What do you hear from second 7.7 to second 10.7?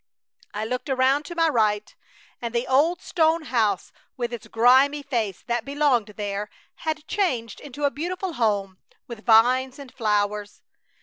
a beautiful home with vines and flowers.